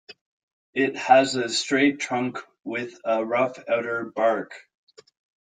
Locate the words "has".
0.95-1.35